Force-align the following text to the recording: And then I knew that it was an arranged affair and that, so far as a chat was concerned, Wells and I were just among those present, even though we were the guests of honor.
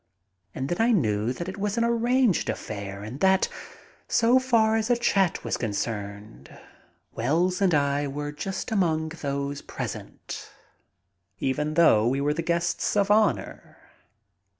And 0.55 0.67
then 0.67 0.81
I 0.81 0.91
knew 0.91 1.31
that 1.31 1.47
it 1.47 1.59
was 1.59 1.77
an 1.77 1.83
arranged 1.83 2.49
affair 2.49 3.03
and 3.03 3.19
that, 3.19 3.47
so 4.07 4.39
far 4.39 4.75
as 4.75 4.89
a 4.89 4.97
chat 4.97 5.43
was 5.43 5.57
concerned, 5.57 6.49
Wells 7.13 7.61
and 7.61 7.75
I 7.75 8.07
were 8.07 8.31
just 8.31 8.71
among 8.71 9.09
those 9.09 9.61
present, 9.61 10.51
even 11.37 11.75
though 11.75 12.07
we 12.07 12.19
were 12.19 12.33
the 12.33 12.41
guests 12.41 12.97
of 12.97 13.11
honor. 13.11 13.77